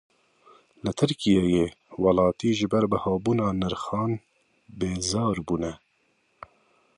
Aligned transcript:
Li 0.83 0.91
Tirkiyeyê 0.99 1.65
welatî 2.03 2.49
ji 2.57 2.67
ber 2.71 2.85
bihabûna 2.91 3.47
nirxan 3.61 4.11
bêzar 4.79 5.37
bûne. 5.47 5.73